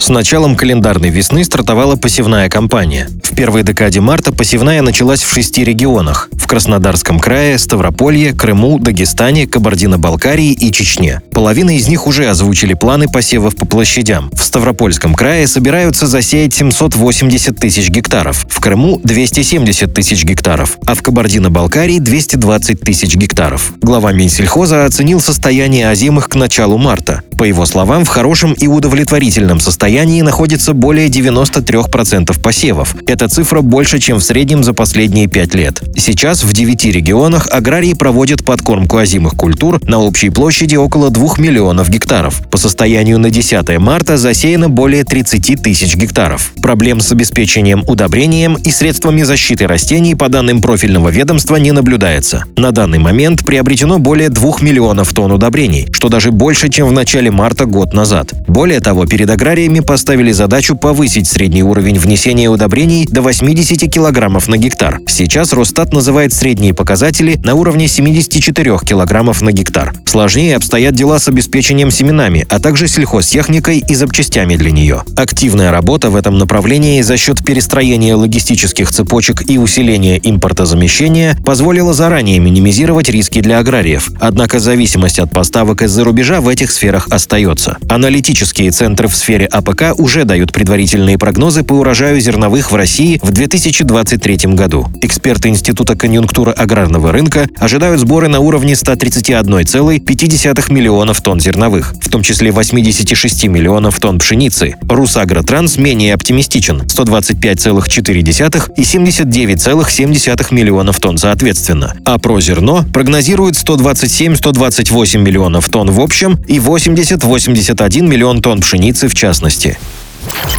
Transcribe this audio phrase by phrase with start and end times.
[0.00, 3.06] С началом календарной весны стартовала посевная кампания.
[3.22, 9.46] В первой декаде марта посевная началась в шести регионах– в Краснодарском крае, Ставрополье, Крыму, Дагестане,
[9.46, 11.20] Кабардино-Балкарии и Чечне.
[11.32, 14.30] Половина из них уже озвучили планы посевов по площадям.
[14.32, 21.02] В Ставропольском крае собираются засеять 780 тысяч гектаров, в Крыму– 270 тысяч гектаров, а в
[21.02, 23.74] Кабардино-Балкарии– 220 тысяч гектаров.
[23.80, 27.22] Глава Минсельхоза оценил состояние озимых к началу марта.
[27.40, 32.94] По его словам, в хорошем и удовлетворительном состоянии находится более 93% посевов.
[33.06, 35.80] Эта цифра больше, чем в среднем за последние пять лет.
[36.00, 41.90] Сейчас в 9 регионах аграрии проводят подкормку озимых культур на общей площади около 2 миллионов
[41.90, 42.40] гектаров.
[42.50, 46.54] По состоянию на 10 марта засеяно более 30 тысяч гектаров.
[46.62, 52.44] Проблем с обеспечением удобрением и средствами защиты растений по данным профильного ведомства не наблюдается.
[52.56, 57.30] На данный момент приобретено более 2 миллионов тонн удобрений, что даже больше, чем в начале
[57.30, 58.32] марта год назад.
[58.48, 64.56] Более того, перед аграриями поставили задачу повысить средний уровень внесения удобрений до 80 килограммов на
[64.56, 65.00] гектар.
[65.06, 69.92] Сейчас Росстат называет средние показатели на уровне 74 килограммов на гектар.
[70.06, 75.02] Сложнее обстоят дела с обеспечением семенами, а также сельхозтехникой и запчастями для нее.
[75.16, 82.38] Активная работа в этом направлении за счет перестроения логистических цепочек и усиления импортозамещения позволила заранее
[82.38, 84.10] минимизировать риски для аграриев.
[84.20, 87.76] Однако зависимость от поставок из-за рубежа в этих сферах остается.
[87.88, 93.32] Аналитические центры в сфере АПК уже дают предварительные прогнозы по урожаю зерновых в России в
[93.32, 94.86] 2023 году.
[95.02, 102.22] Эксперты Института конъюнктуры аграрного рынка ожидают сборы на уровне 131,5 миллионов тонн зерновых, в том
[102.22, 104.76] числе 86 миллионов тонн пшеницы.
[104.88, 111.94] Русагротранс менее оптимистичен– 125,4 и 79,7 миллионов тонн соответственно.
[112.04, 119.14] А «ПроЗерно» прогнозирует 127-128 миллионов тонн в общем и 80 70-81 миллион тонн пшеницы в
[119.14, 119.78] частности.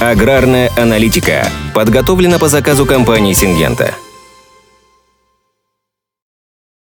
[0.00, 3.94] Аграрная аналитика подготовлена по заказу компании «Сингента».